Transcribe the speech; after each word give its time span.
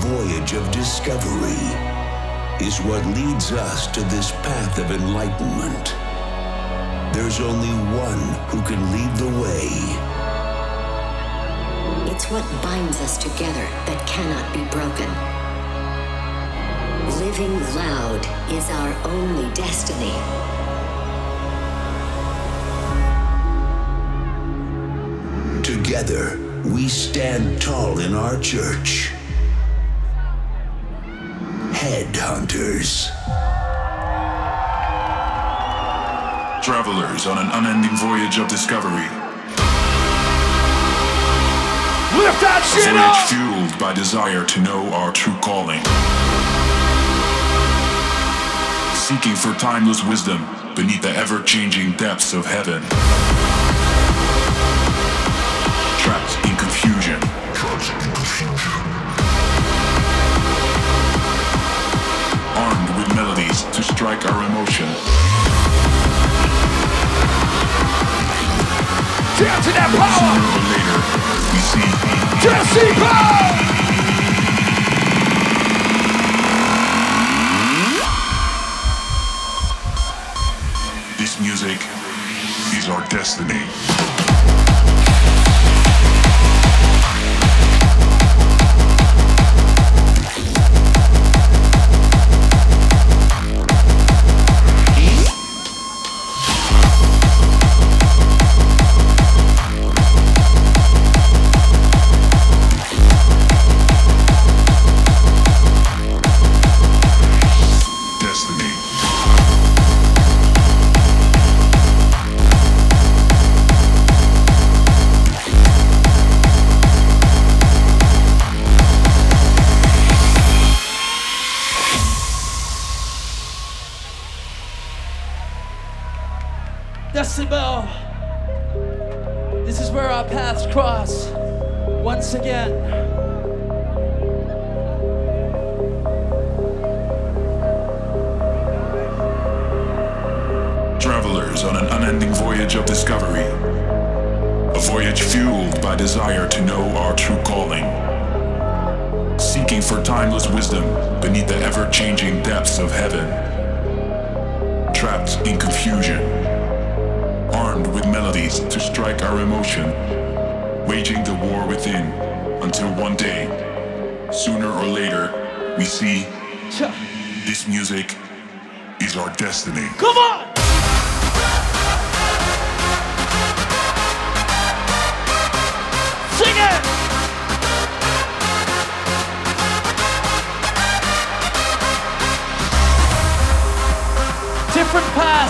voyage 0.00 0.54
of 0.54 0.70
discovery 0.70 1.66
is 2.64 2.78
what 2.80 3.04
leads 3.14 3.52
us 3.52 3.86
to 3.88 4.00
this 4.04 4.32
path 4.32 4.78
of 4.78 4.90
enlightenment. 4.90 5.94
There's 7.14 7.40
only 7.40 7.74
one 7.98 8.20
who 8.48 8.62
can 8.62 8.80
lead 8.92 9.16
the 9.16 9.28
way. 9.42 9.68
It's 12.12 12.30
what 12.30 12.44
binds 12.62 13.00
us 13.00 13.18
together 13.18 13.66
that 13.86 14.06
cannot 14.06 14.52
be 14.54 14.64
broken. 14.70 15.10
Living 17.20 17.60
loud 17.76 18.24
is 18.52 18.68
our 18.70 18.92
only 19.08 19.52
destiny. 19.54 20.14
Together, 25.62 26.38
we 26.64 26.88
stand 26.88 27.60
tall 27.60 27.98
in 28.00 28.14
our 28.14 28.38
church. 28.40 29.09
Travelers 36.82 37.26
on 37.26 37.36
an 37.36 37.50
unending 37.52 37.94
voyage 37.98 38.38
of 38.38 38.48
discovery. 38.48 39.04
Lift 42.16 42.40
that 42.40 42.64
A 42.64 42.68
shit 42.72 42.88
voyage 42.88 43.20
up! 43.20 43.28
fueled 43.28 43.76
by 43.76 43.92
desire 43.92 44.46
to 44.46 44.60
know 44.64 44.88
our 44.96 45.12
true 45.12 45.36
calling. 45.44 45.84
Seeking 48.96 49.36
for 49.36 49.52
timeless 49.60 50.00
wisdom 50.08 50.40
beneath 50.72 51.02
the 51.02 51.12
ever 51.12 51.42
changing 51.42 51.92
depths 52.00 52.32
of 52.32 52.46
heaven. 52.48 52.80
Trapped 56.00 56.32
in 56.48 56.56
confusion. 56.56 57.20
Armed 62.56 62.88
with 62.96 63.14
melodies 63.14 63.68
to 63.76 63.82
strike 63.84 64.24
our 64.32 64.48
emotion. 64.48 65.29
In 69.40 69.46
that 69.46 69.88
power! 69.96 70.36
Jesse 72.42 72.92
Power! 73.00 73.40
this 81.16 81.40
music 81.40 81.80
is 82.76 82.88
our. 82.90 83.00
Destiny. 83.08 83.89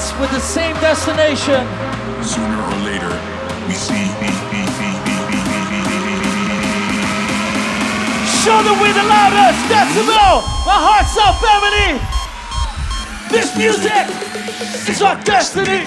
Paths 0.00 0.18
with 0.18 0.30
the 0.30 0.40
same 0.40 0.74
destination. 0.76 1.60
Sooner 2.24 2.56
or 2.56 2.76
later, 2.88 3.12
we 3.68 3.74
see. 3.74 4.08
Show 8.40 8.62
them 8.62 8.80
we 8.80 8.92
the 8.92 9.04
loudest 9.04 9.60
decibel, 9.68 10.40
my 10.64 10.78
hardstyle 10.88 11.36
family. 11.44 12.00
This 13.28 13.54
music 13.58 14.08
is 14.88 15.02
our 15.02 15.22
destiny. 15.22 15.84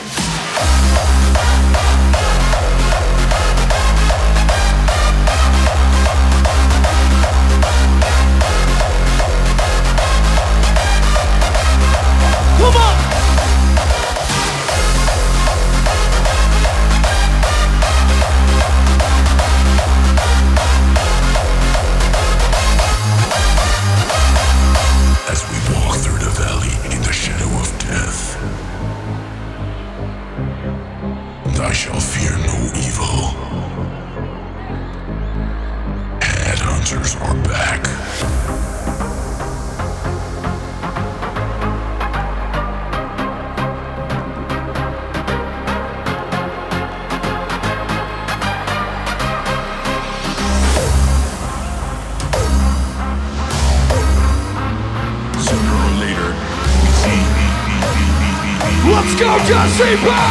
Jesse 59.93 60.22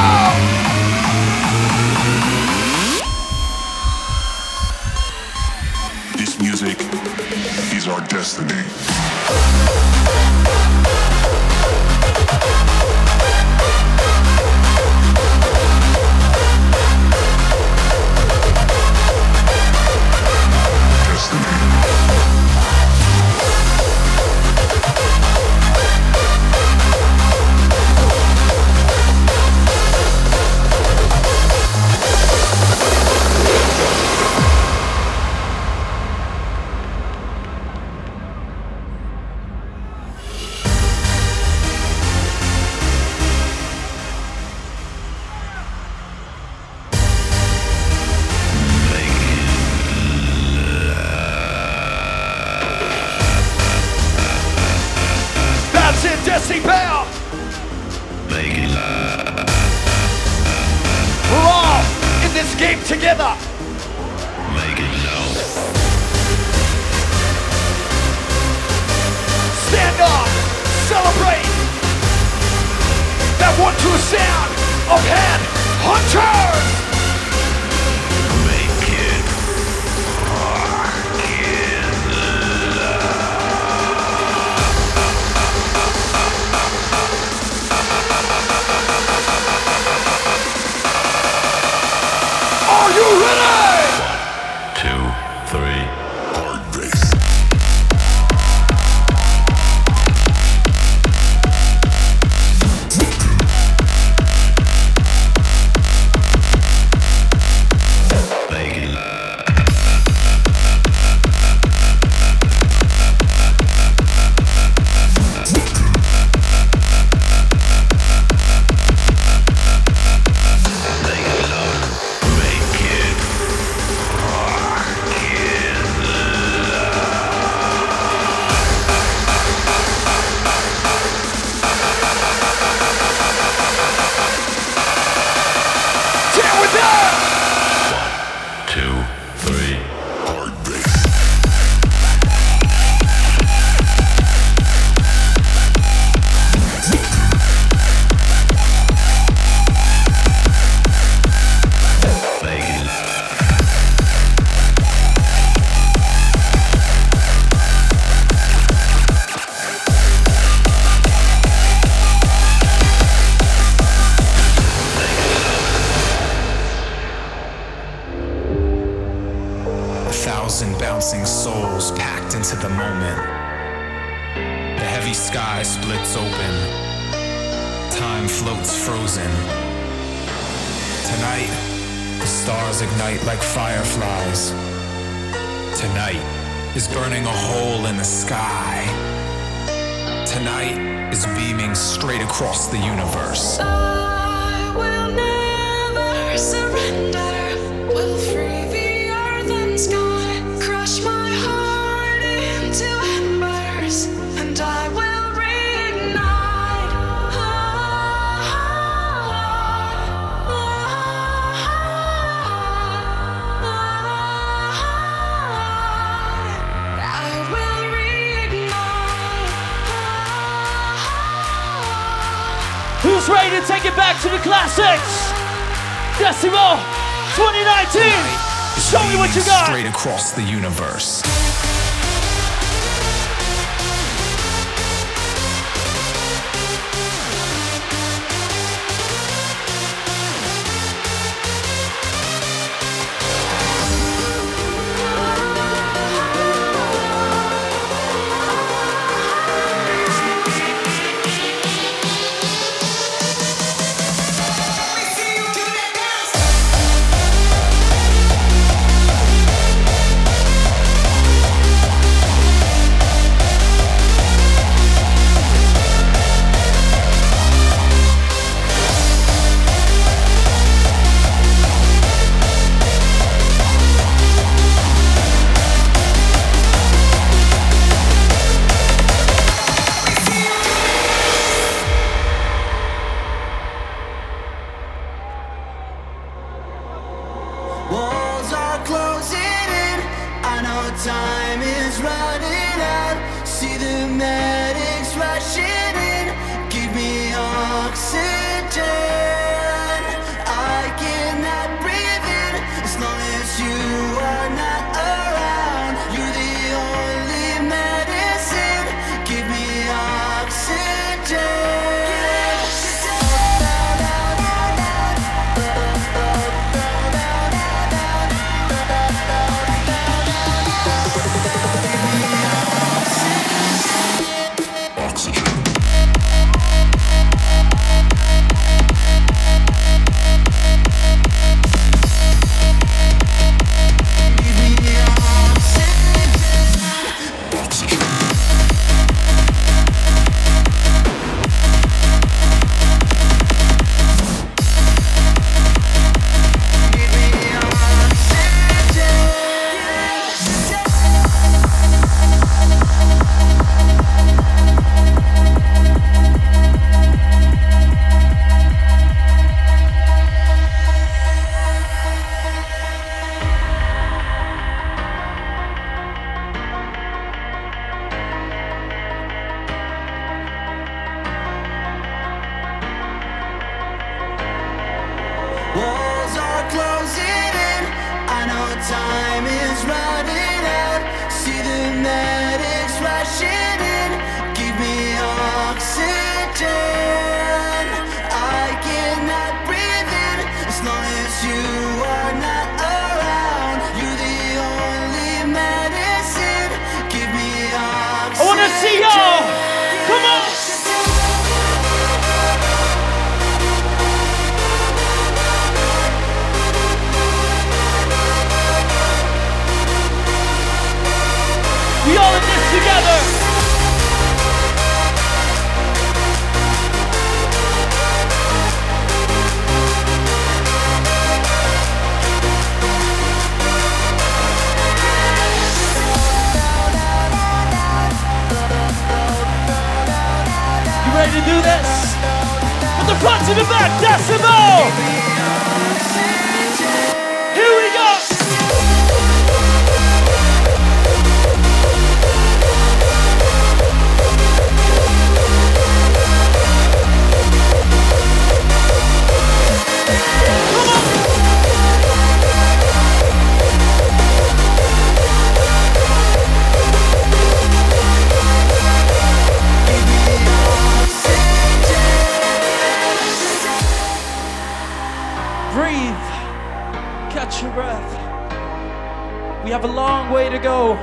We 469.65 469.71
have 469.71 469.85
a 469.85 469.89
long 469.89 470.33
way 470.33 470.49
to 470.49 470.59
go. 470.59 470.95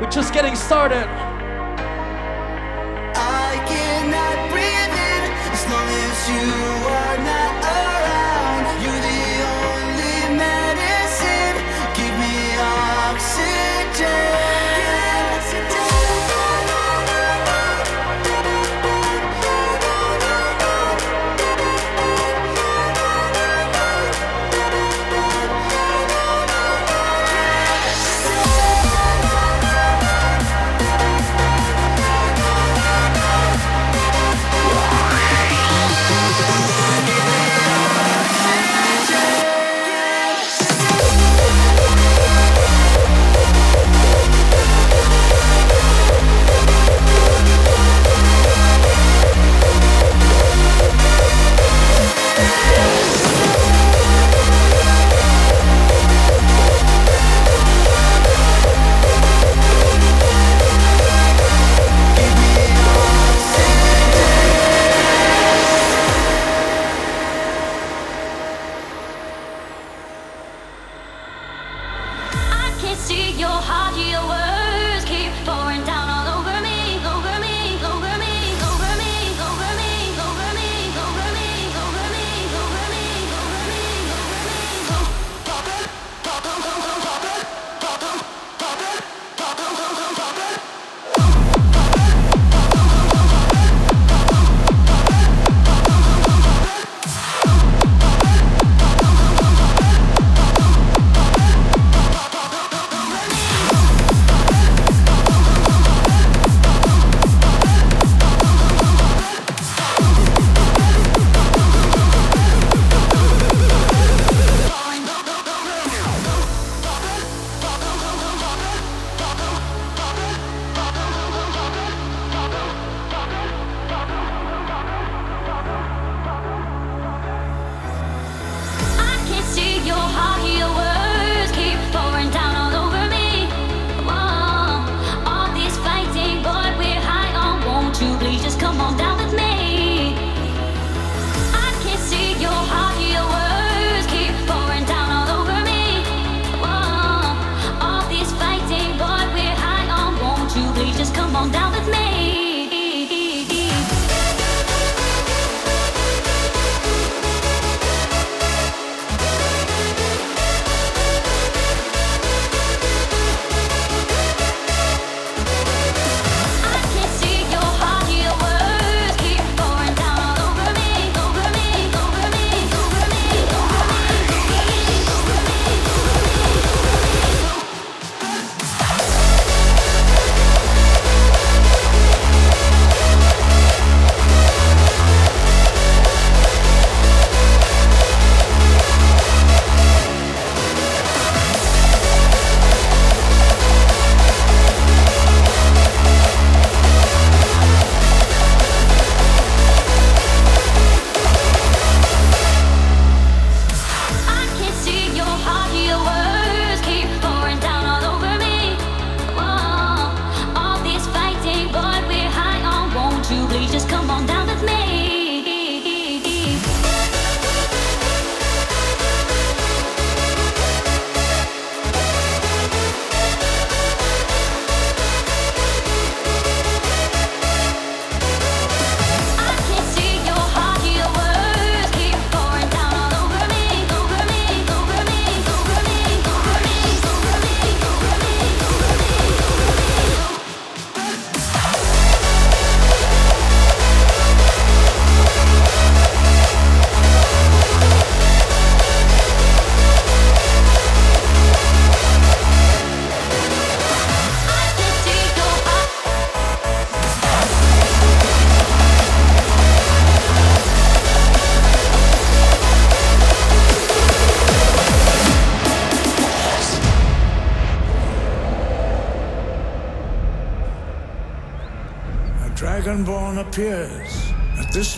We're 0.00 0.10
just 0.10 0.32
getting 0.32 0.54
started. 0.54 1.08
I 3.16 3.54
cannot 3.66 4.50
breathe 4.52 4.94
in 5.10 5.22
as 5.50 5.62
long 5.68 5.88
as 5.88 6.28
you 6.28 6.86
are 6.88 7.18
not. 7.24 7.71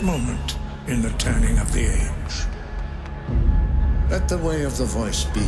Moment 0.05 0.59
in 0.87 1.01
the 1.01 1.11
turning 1.13 1.59
of 1.59 1.73
the 1.73 1.87
age. 1.87 2.45
Let 4.11 4.29
the 4.29 4.37
way 4.37 4.65
of 4.65 4.77
the 4.77 4.85
voice 4.85 5.25
be 5.25 5.41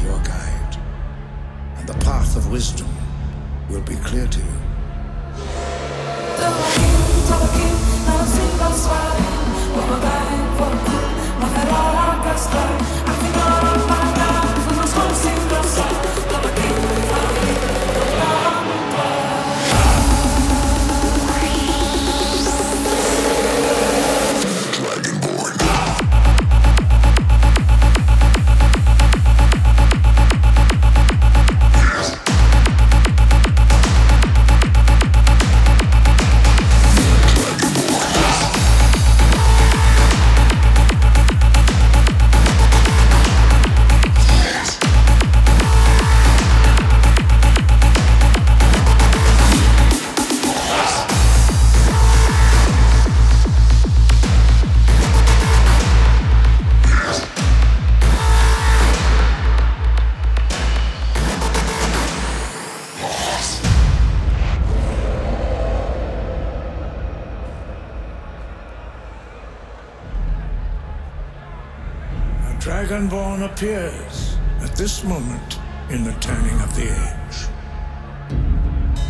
appears 73.57 74.37
at 74.61 74.77
this 74.77 75.03
moment 75.03 75.59
in 75.88 76.05
the 76.05 76.12
turning 76.21 76.61
of 76.61 76.77
the 76.77 76.83
age. 76.83 77.38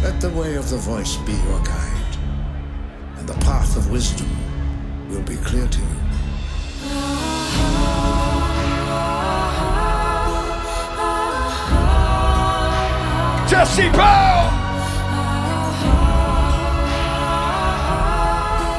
Let 0.05 0.21
the 0.21 0.31
way 0.31 0.55
of 0.55 0.71
the 0.71 0.77
voice 0.77 1.17
be 1.27 1.33
your 1.33 1.61
guide, 1.65 2.17
and 3.17 3.29
the 3.29 3.35
path 3.45 3.77
of 3.77 3.91
wisdom 3.91 4.31
will 5.09 5.23
be 5.23 5.35
clear 5.39 5.67
to 5.67 5.81
you. 5.81 5.97
Decibel! 13.51 14.47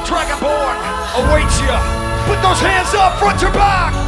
Dragonborn 0.08 0.78
awaits 1.20 1.60
you. 1.60 1.76
Put 2.24 2.40
those 2.40 2.60
hands 2.60 2.94
up, 2.94 3.18
front 3.18 3.38
to 3.40 3.50
back. 3.50 4.07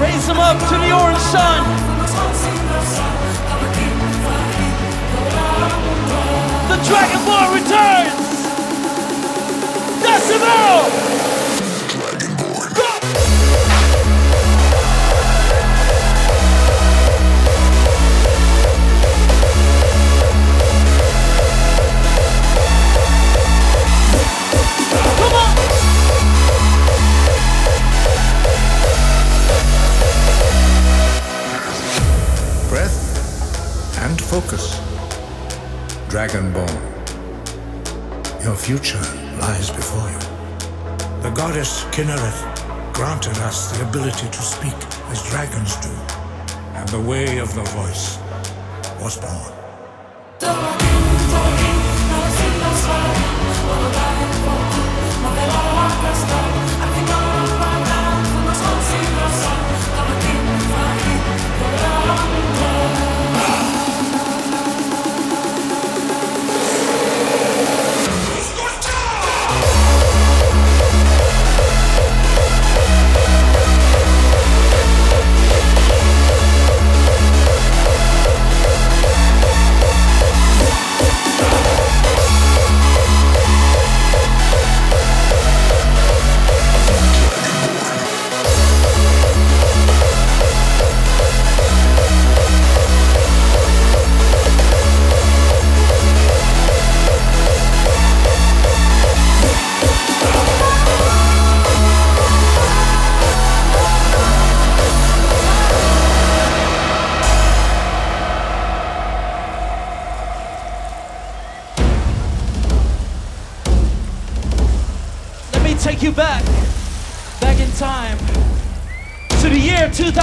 Raise 0.00 0.26
them 0.26 0.38
up 0.38 0.58
to 0.68 0.76
the 0.76 0.92
orange 0.92 1.18
sun. 1.18 1.64
The 6.68 6.76
Dragonborn 6.84 7.54
returns. 7.54 8.30
Decibel. 10.02 11.29
Focus. 34.30 34.78
Dragonborn. 36.08 36.70
Your 38.44 38.54
future 38.54 39.02
lies 39.40 39.70
before 39.70 40.08
you. 40.08 40.18
The 41.20 41.30
goddess 41.30 41.82
Kynareth 41.86 42.94
granted 42.94 43.36
us 43.38 43.76
the 43.76 43.88
ability 43.88 44.28
to 44.28 44.40
speak 44.40 44.76
as 45.10 45.28
dragons 45.30 45.74
do, 45.80 45.90
and 46.74 46.88
the 46.90 47.00
way 47.00 47.38
of 47.38 47.52
the 47.56 47.64
voice 47.74 48.18
was 49.02 49.18
born. 49.18 49.59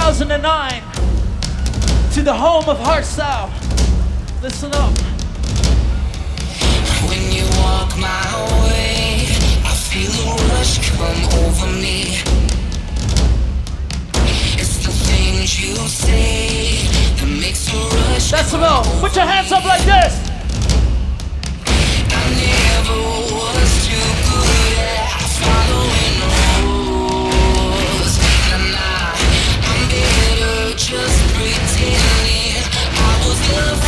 2009 0.08 0.82
to 2.14 2.22
the 2.22 2.32
home 2.32 2.66
of 2.66 2.78
Hardstyle. 2.78 3.50
Listen 4.42 4.72
up. 4.72 4.90
When 7.10 7.30
you 7.30 7.44
walk 7.60 7.94
my 7.98 8.24
way, 8.64 9.26
I 9.68 9.74
feel 9.76 10.10
a 10.10 10.34
rush 10.48 10.78
come 10.88 11.44
over 11.44 11.66
me. 11.76 12.22
It's 14.56 14.78
the 14.82 14.92
things 14.92 15.60
you 15.60 15.74
say 15.74 16.88
that 17.18 17.28
makes 17.28 17.70
a 17.70 17.76
rush. 17.76 18.30
That's 18.30 18.54
the. 18.54 19.00
Put 19.00 19.14
your 19.14 19.26
hands 19.26 19.52
up 19.52 19.66
like 19.66 19.84
this. 19.84 20.27
just 30.78 31.34
pretending 31.34 32.62
I 32.94 33.24
was 33.26 33.52
loved. 33.52 33.87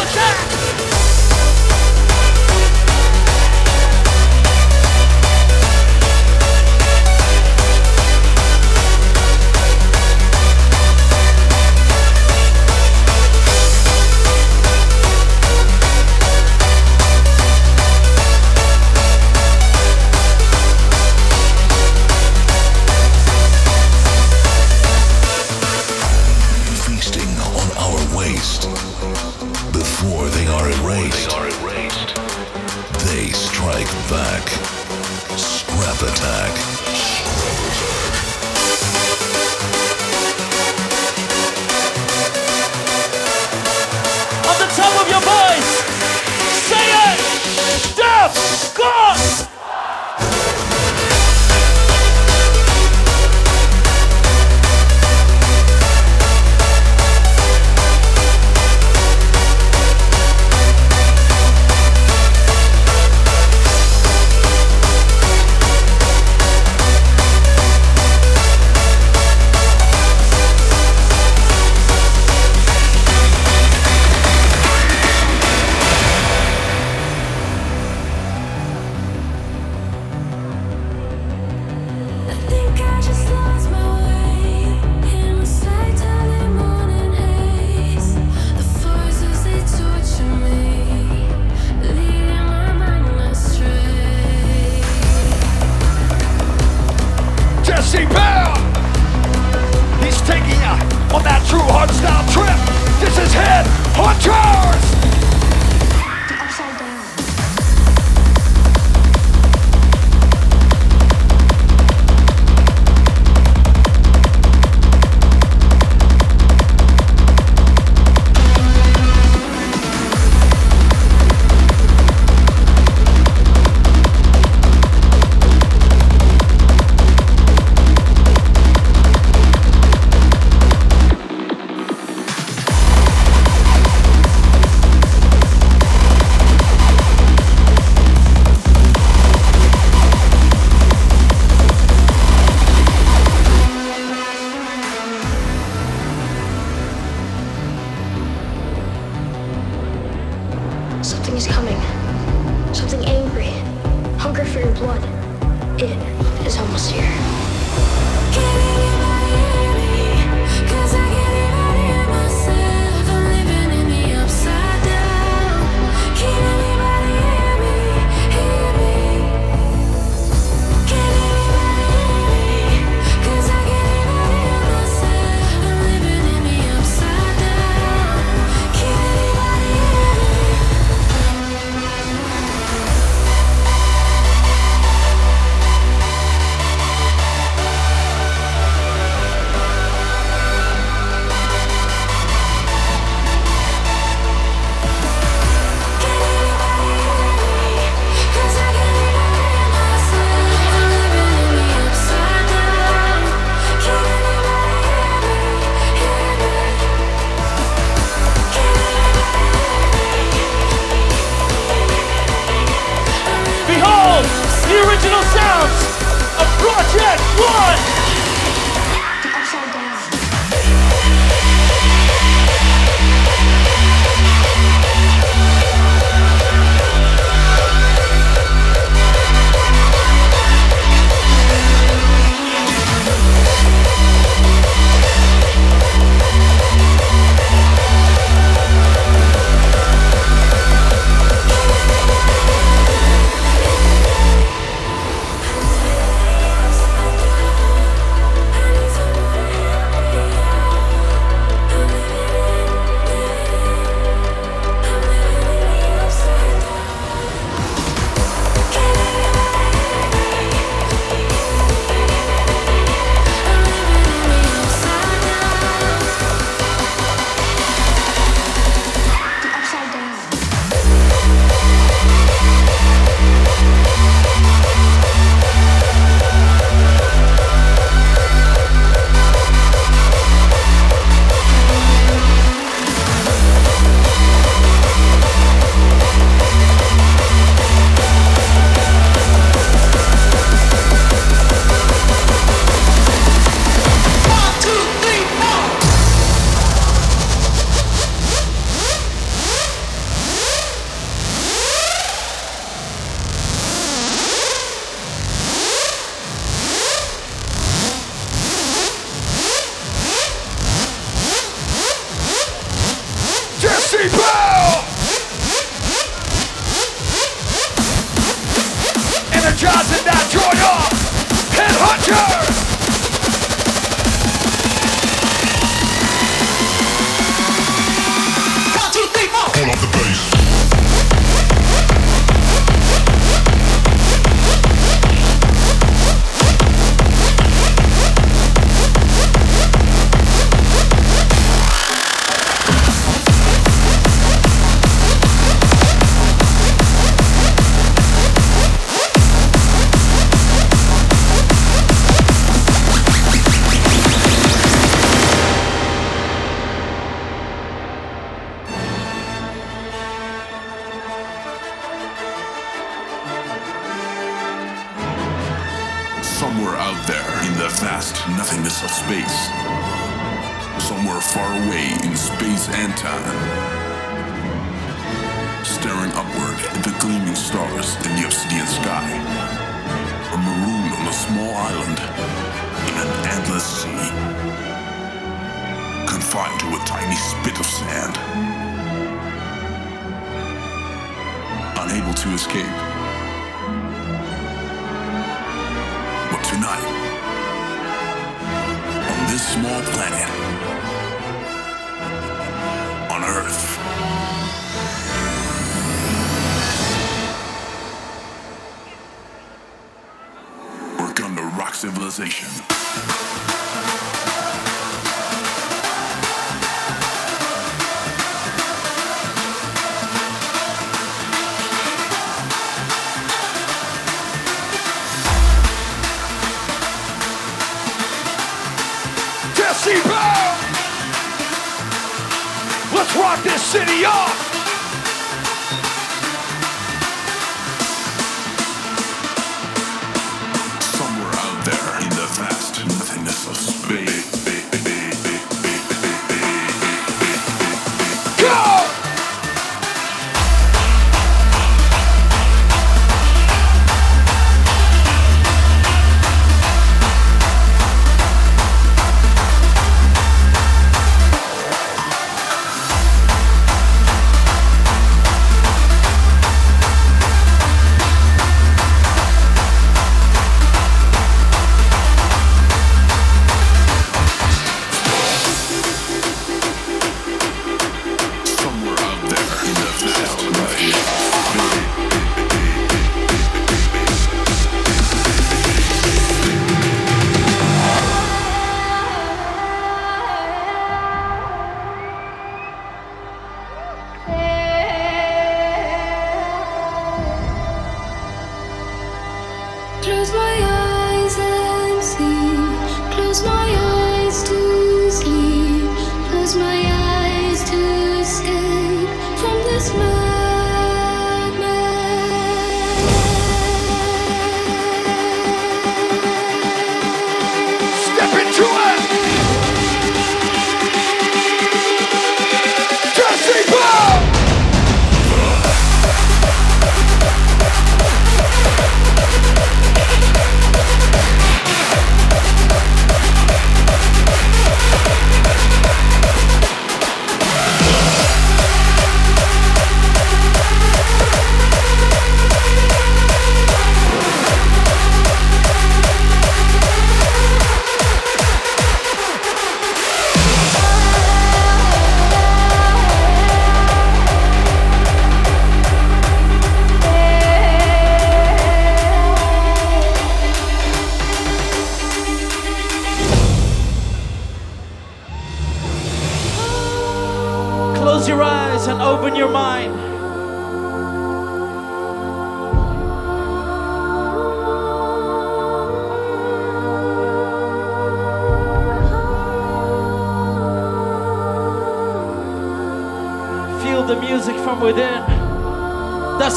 attack! 0.00 0.57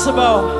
Decibel. 0.02 0.51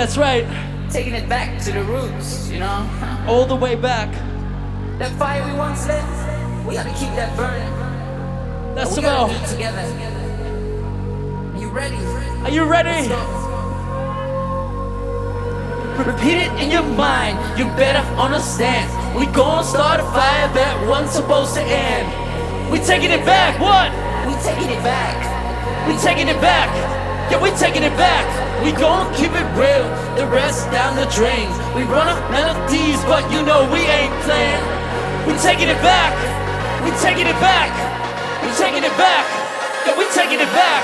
That's 0.00 0.16
right. 0.16 0.46
Taking 0.90 1.12
it 1.12 1.28
back 1.28 1.62
to 1.64 1.72
the 1.72 1.84
roots, 1.84 2.50
you 2.50 2.58
know? 2.58 2.88
All 3.28 3.44
the 3.44 3.54
way 3.54 3.74
back. 3.74 4.08
That 4.98 5.12
fire 5.18 5.44
we 5.44 5.52
once 5.58 5.86
lit, 5.86 6.02
we 6.66 6.72
gotta 6.72 6.88
keep 6.96 7.12
that 7.20 7.36
burning. 7.36 7.68
That's 8.74 8.96
about. 8.96 9.28
gotta 9.28 9.44
do 9.44 9.52
together. 9.52 9.82
You 11.60 11.68
ready? 11.68 11.96
Are 11.96 12.50
you 12.50 12.64
ready? 12.64 13.12
Repeat 16.10 16.48
it 16.48 16.52
in 16.62 16.70
your 16.70 16.82
mind, 16.96 17.36
you 17.58 17.66
better 17.76 18.00
understand. 18.16 18.88
We 19.14 19.26
gon' 19.26 19.64
start 19.64 20.00
a 20.00 20.04
fire 20.04 20.48
that 20.54 20.88
wasn't 20.88 21.10
supposed 21.10 21.54
to 21.56 21.60
end. 21.62 22.72
We 22.72 22.78
taking 22.78 23.10
it 23.10 23.26
back, 23.26 23.60
what? 23.60 23.92
We 24.26 24.32
taking 24.40 24.70
it 24.70 24.82
back. 24.82 25.86
We 25.86 25.94
taking 25.98 26.28
it 26.28 26.40
back. 26.40 26.89
Yeah, 27.30 27.38
we 27.38 27.50
taking 27.54 27.82
it 27.86 27.94
back. 27.94 28.26
We 28.64 28.72
gon' 28.72 29.06
keep 29.14 29.30
it 29.30 29.48
real, 29.54 29.86
the 30.18 30.26
rest 30.26 30.66
down 30.74 30.96
the 30.96 31.06
drain. 31.14 31.46
We 31.78 31.86
run 31.86 32.10
up 32.10 32.18
melodies, 32.30 32.98
but 33.06 33.22
you 33.30 33.40
know 33.46 33.70
we 33.70 33.80
ain't 33.86 34.12
playing. 34.26 34.64
We 35.30 35.38
taking 35.38 35.70
it 35.70 35.78
back. 35.78 36.12
We 36.82 36.90
taking 36.98 37.30
it 37.30 37.38
back. 37.38 37.70
We 38.42 38.50
taking 38.58 38.82
it 38.82 38.96
back. 38.98 39.24
Yeah. 39.86 39.96
We 39.96 40.04
taking 40.10 40.40
it 40.42 40.52
back, 40.52 40.82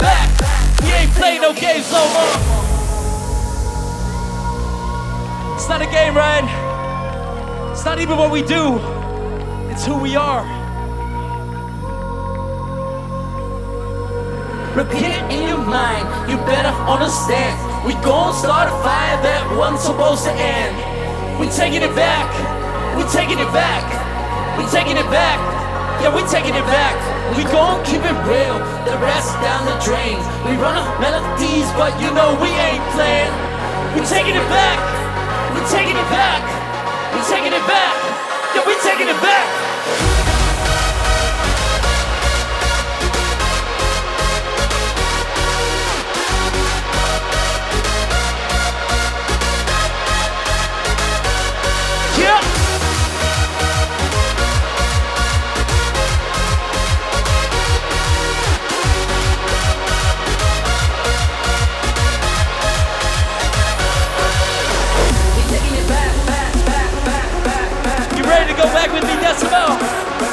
back. 0.00 0.28
We 0.82 0.90
ain't 0.92 1.12
playing 1.12 1.42
no 1.42 1.52
games 1.52 1.92
no 1.92 2.02
more. 2.16 2.36
It's 5.54 5.68
not 5.68 5.82
a 5.82 5.86
game, 5.86 6.16
right? 6.16 6.44
It's 7.70 7.84
not 7.84 8.00
even 8.00 8.16
what 8.16 8.30
we 8.32 8.42
do. 8.42 8.80
It's 9.70 9.84
who 9.84 9.96
we 9.98 10.16
are. 10.16 10.44
Repeat 14.74 15.10
it 15.10 15.32
in 15.32 15.48
your 15.48 15.58
mind, 15.58 16.30
you 16.30 16.36
better 16.46 16.72
understand. 16.86 17.58
We 17.84 17.94
gon' 18.04 18.32
start 18.34 18.68
a 18.68 18.76
fire 18.82 19.20
that 19.22 19.56
wasn't 19.58 19.80
supposed 19.80 20.24
to 20.24 20.32
end. 20.32 21.40
We 21.40 21.48
taking 21.48 21.82
it 21.82 21.94
back. 21.96 22.30
We 22.96 23.02
taking 23.10 23.38
it 23.38 23.52
back. 23.52 23.82
We 24.58 24.64
taking 24.70 24.96
it 24.96 25.10
back. 25.10 25.49
Yeah, 26.00 26.16
we 26.16 26.24
taking 26.32 26.56
it 26.56 26.64
back. 26.64 26.96
We 27.36 27.44
gon' 27.44 27.84
keep 27.84 28.00
it 28.00 28.18
real, 28.24 28.56
the 28.88 28.96
rest 29.04 29.36
down 29.44 29.68
the 29.68 29.76
drain. 29.84 30.16
We 30.48 30.56
run 30.56 30.72
up 30.80 30.88
melodies, 30.96 31.68
but 31.76 31.92
you 32.00 32.08
know 32.16 32.32
we 32.40 32.48
ain't 32.48 32.84
playing. 32.96 33.32
We 33.92 34.00
taking 34.08 34.32
it 34.32 34.48
back. 34.48 34.78
We 35.52 35.60
taking 35.68 35.96
it 35.96 36.08
back. 36.08 36.40
We 37.12 37.20
taking 37.28 37.52
it 37.52 37.66
back. 37.68 37.94
Yeah, 38.56 38.64
we 38.66 38.74
taking 38.80 39.08
it 39.08 39.20
back. 39.20 40.19
Go 68.60 68.66
back 68.74 68.92
with 68.92 69.04
me, 69.04 69.14
Decibel? 69.24 70.29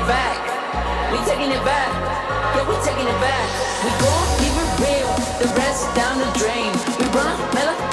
It 0.00 0.06
back, 0.06 0.38
we 1.12 1.18
taking 1.28 1.50
it 1.50 1.64
back, 1.64 1.90
yeah, 2.56 2.64
we 2.68 2.74
taking 2.84 3.06
it 3.06 3.20
back. 3.20 3.46
We 3.84 3.90
gon' 4.00 4.28
keep 4.40 4.54
it 4.56 4.70
real, 4.80 5.12
the 5.40 5.48
rest 5.56 5.94
down 5.94 6.18
the 6.18 6.30
drain. 6.38 6.72
We 6.98 7.04
run 7.16 7.36
melodies, 7.54 7.89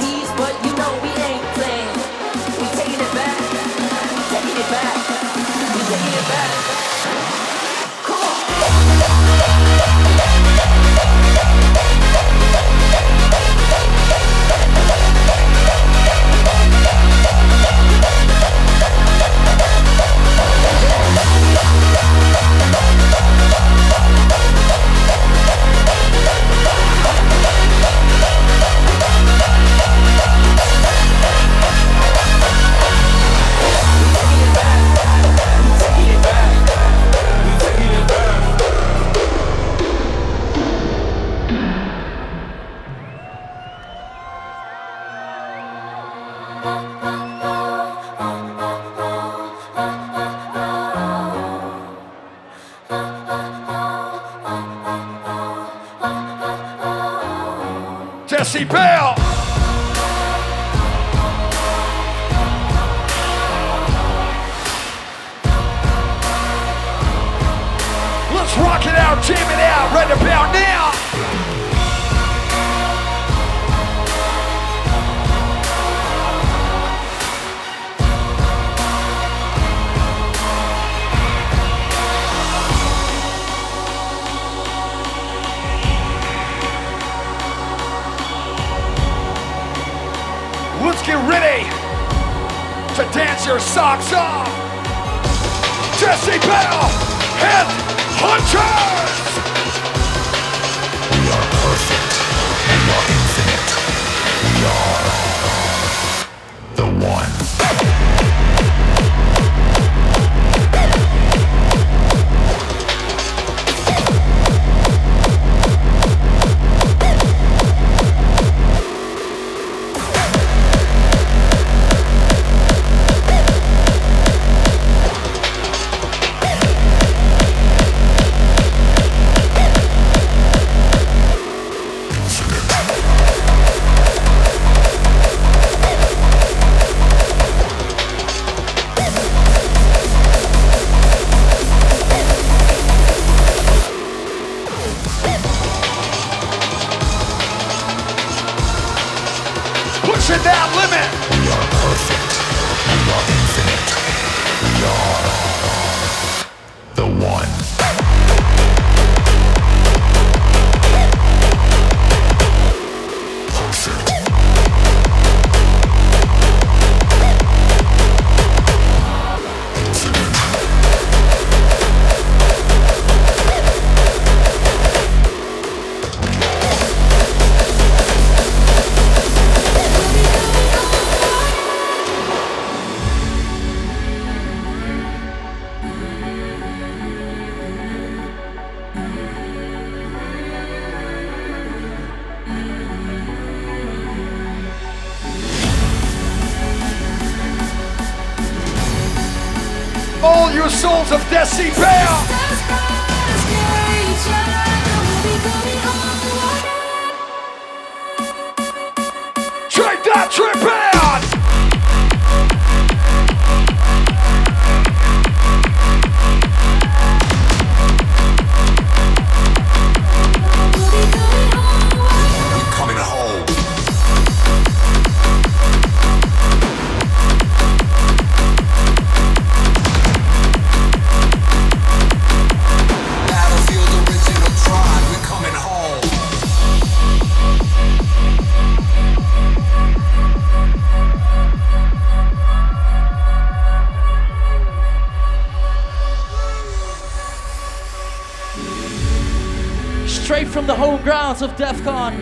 of 251.42 251.56
DEF 251.56 251.84
CON. 251.84 252.16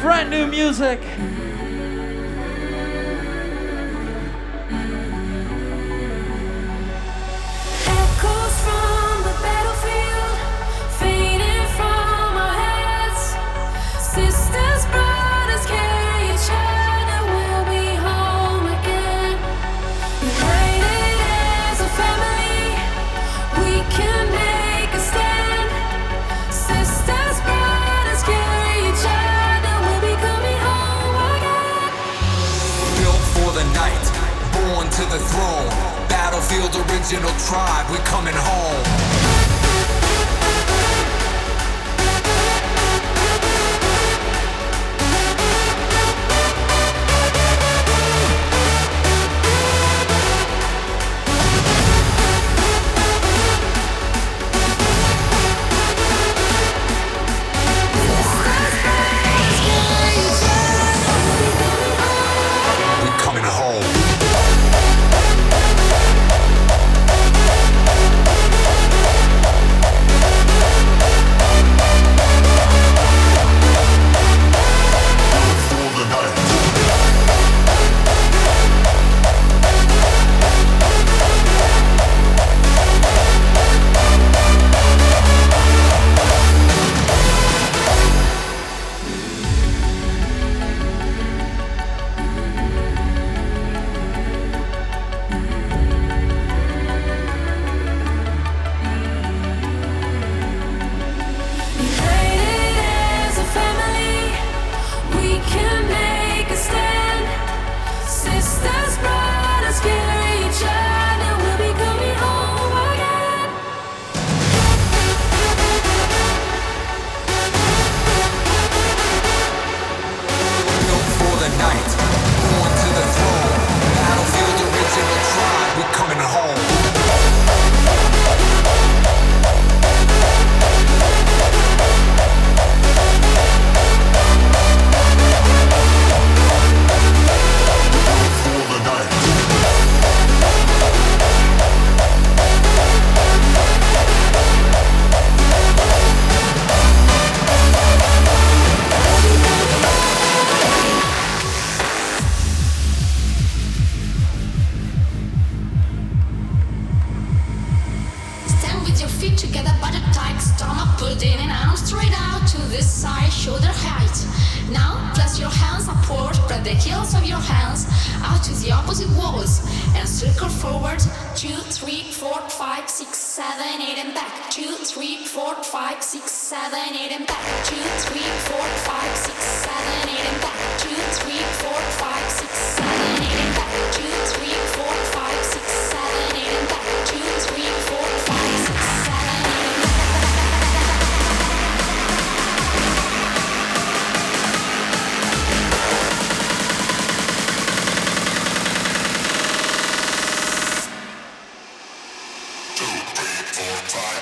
Brand 0.00 0.30
new 0.30 0.46
music. 0.46 1.00
Original 37.02 37.30
tribe, 37.38 37.90
we 37.90 37.96
coming 37.98 38.34
home. 38.34 39.01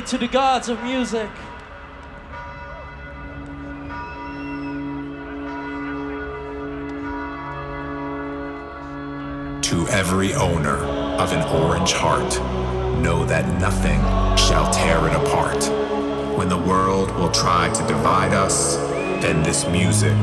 to 0.00 0.16
the 0.16 0.26
gods 0.26 0.70
of 0.70 0.82
music. 0.82 1.28
To 9.62 9.86
every 9.88 10.32
owner 10.34 10.76
of 11.20 11.32
an 11.32 11.42
orange 11.62 11.92
heart, 11.92 12.40
know 13.02 13.26
that 13.26 13.46
nothing 13.60 14.00
shall 14.38 14.72
tear 14.72 15.06
it 15.06 15.14
apart. 15.14 15.62
When 16.38 16.48
the 16.48 16.56
world 16.56 17.10
will 17.16 17.30
try 17.30 17.70
to 17.72 17.86
divide 17.86 18.32
us, 18.32 18.76
then 19.20 19.42
this 19.42 19.66
music 19.68 20.18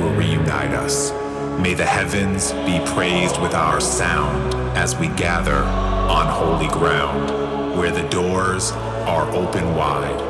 will 0.00 0.12
reunite 0.14 0.72
us. 0.72 1.12
May 1.60 1.74
the 1.74 1.86
heavens 1.86 2.52
be 2.66 2.80
praised 2.94 3.40
with 3.40 3.54
our 3.54 3.80
sound 3.80 4.54
as 4.76 4.96
we 4.96 5.06
gather 5.08 5.62
on 5.62 6.26
holy 6.26 6.68
ground, 6.68 7.78
where 7.78 7.92
the 7.92 8.08
doors 8.08 8.72
are 9.08 9.26
open 9.30 9.74
wide 9.74 10.20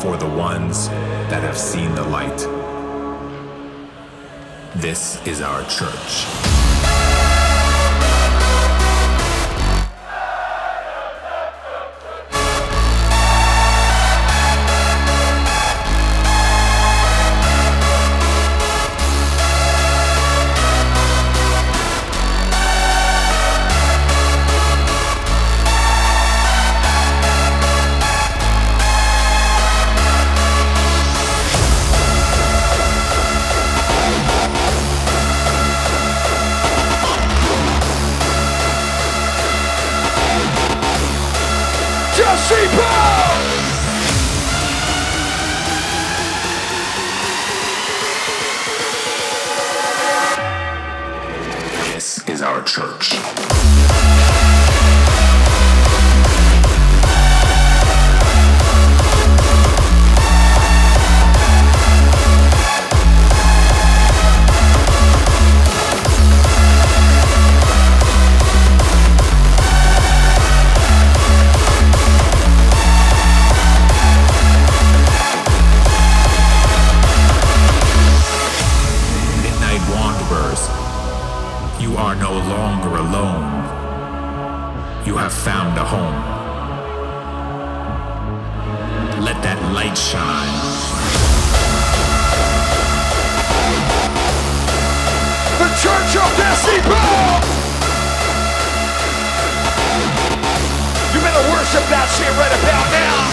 for 0.00 0.16
the 0.16 0.28
ones 0.28 0.88
that 1.28 1.42
have 1.42 1.58
seen 1.58 1.92
the 1.96 2.04
light. 2.04 2.38
This 4.76 5.20
is 5.26 5.40
our 5.40 5.64
church. 5.64 6.55
You 85.06 85.16
have 85.18 85.32
found 85.32 85.78
a 85.78 85.84
home. 85.84 86.16
Let 89.22 89.40
that 89.40 89.62
light 89.72 89.96
shine. 89.96 90.50
The 95.62 95.68
Church 95.78 96.16
of 96.18 96.26
Boom! 96.90 97.38
You 101.14 101.20
better 101.22 101.44
worship 101.54 101.86
that 101.86 102.08
shit 102.18 102.32
right 102.34 102.54
about 102.58 102.86
now. 102.90 103.30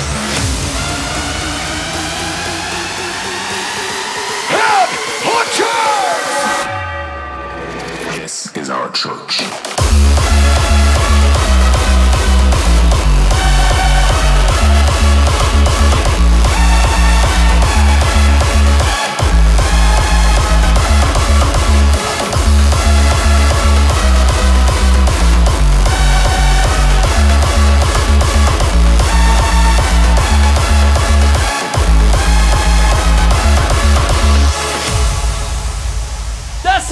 Head 4.53 4.89
Hunters! 8.05 8.19
This 8.19 8.55
is 8.55 8.69
our 8.69 8.91
church. 8.91 9.72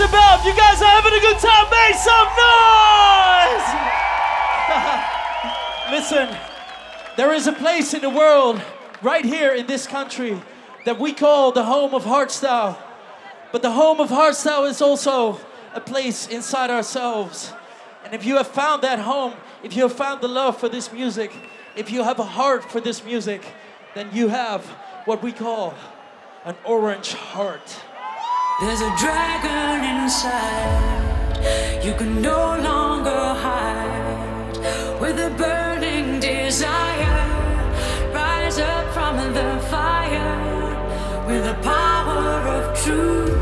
About. 0.01 0.43
You 0.43 0.55
guys 0.55 0.81
are 0.81 0.89
having 0.89 1.13
a 1.13 1.19
good 1.19 1.37
time. 1.37 1.69
Make 1.69 1.95
some 1.95 2.27
noise! 2.41 3.67
Listen, 5.91 6.27
there 7.17 7.33
is 7.33 7.45
a 7.45 7.53
place 7.53 7.93
in 7.93 8.01
the 8.01 8.09
world, 8.09 8.59
right 9.03 9.23
here 9.23 9.53
in 9.53 9.67
this 9.67 9.85
country, 9.85 10.41
that 10.85 10.99
we 10.99 11.13
call 11.13 11.51
the 11.51 11.63
home 11.63 11.93
of 11.93 12.03
hardstyle. 12.03 12.77
But 13.51 13.61
the 13.61 13.71
home 13.71 13.99
of 13.99 14.09
hardstyle 14.09 14.67
is 14.67 14.81
also 14.81 15.39
a 15.75 15.79
place 15.79 16.27
inside 16.27 16.71
ourselves. 16.71 17.53
And 18.03 18.15
if 18.15 18.25
you 18.25 18.37
have 18.37 18.47
found 18.47 18.81
that 18.81 18.97
home, 18.97 19.33
if 19.61 19.75
you 19.75 19.83
have 19.83 19.93
found 19.93 20.21
the 20.21 20.27
love 20.27 20.57
for 20.57 20.67
this 20.67 20.91
music, 20.91 21.31
if 21.75 21.91
you 21.91 22.03
have 22.03 22.17
a 22.17 22.25
heart 22.25 22.63
for 22.63 22.81
this 22.81 23.03
music, 23.03 23.43
then 23.93 24.09
you 24.11 24.29
have 24.29 24.65
what 25.05 25.21
we 25.21 25.31
call 25.31 25.75
an 26.43 26.55
orange 26.65 27.13
heart. 27.13 27.81
There's 28.59 28.81
a 28.81 28.95
dragon 28.95 29.83
inside. 30.01 31.83
You 31.83 31.93
can 31.93 32.21
no 32.21 32.57
longer 32.57 33.09
hide. 33.09 34.57
With 34.99 35.17
a 35.17 35.31
burning 35.31 36.19
desire, 36.19 37.27
rise 38.13 38.59
up 38.59 38.93
from 38.93 39.33
the 39.33 39.59
fire. 39.69 41.25
With 41.25 41.43
the 41.45 41.55
power 41.63 42.47
of 42.57 42.77
truth 42.83 43.33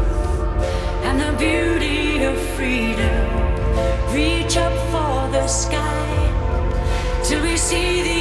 and 1.04 1.20
the 1.20 1.34
beauty 1.38 2.24
of 2.24 2.38
freedom. 2.56 3.26
Reach 4.14 4.56
up 4.56 4.74
for 4.92 5.30
the 5.32 5.48
sky 5.48 6.08
till 7.26 7.42
we 7.42 7.58
see 7.58 8.02
the 8.04 8.19